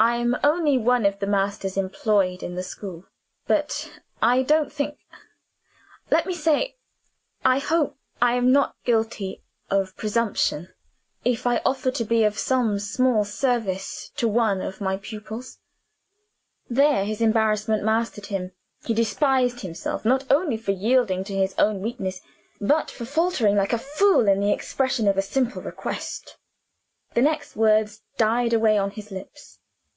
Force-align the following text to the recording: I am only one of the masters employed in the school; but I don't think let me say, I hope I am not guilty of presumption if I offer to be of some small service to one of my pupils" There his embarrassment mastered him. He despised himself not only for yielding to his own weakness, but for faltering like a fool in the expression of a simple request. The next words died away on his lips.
I 0.00 0.16
am 0.16 0.36
only 0.44 0.76
one 0.76 1.06
of 1.06 1.18
the 1.18 1.26
masters 1.26 1.78
employed 1.78 2.42
in 2.42 2.56
the 2.56 2.62
school; 2.62 3.06
but 3.46 3.90
I 4.20 4.42
don't 4.42 4.70
think 4.70 4.98
let 6.10 6.26
me 6.26 6.34
say, 6.34 6.76
I 7.42 7.58
hope 7.58 7.96
I 8.20 8.34
am 8.34 8.52
not 8.52 8.76
guilty 8.84 9.42
of 9.70 9.96
presumption 9.96 10.68
if 11.24 11.46
I 11.46 11.62
offer 11.64 11.90
to 11.92 12.04
be 12.04 12.22
of 12.22 12.38
some 12.38 12.78
small 12.78 13.24
service 13.24 14.10
to 14.16 14.28
one 14.28 14.60
of 14.60 14.78
my 14.78 14.98
pupils" 14.98 15.58
There 16.68 17.06
his 17.06 17.22
embarrassment 17.22 17.82
mastered 17.82 18.26
him. 18.26 18.52
He 18.84 18.92
despised 18.92 19.60
himself 19.60 20.04
not 20.04 20.30
only 20.30 20.58
for 20.58 20.72
yielding 20.72 21.24
to 21.24 21.34
his 21.34 21.54
own 21.56 21.80
weakness, 21.80 22.20
but 22.60 22.90
for 22.90 23.06
faltering 23.06 23.56
like 23.56 23.72
a 23.72 23.78
fool 23.78 24.28
in 24.28 24.40
the 24.40 24.52
expression 24.52 25.08
of 25.08 25.16
a 25.16 25.22
simple 25.22 25.62
request. 25.62 26.36
The 27.14 27.22
next 27.22 27.56
words 27.56 28.02
died 28.18 28.52
away 28.52 28.76
on 28.76 28.90
his 28.90 29.10
lips. 29.10 29.60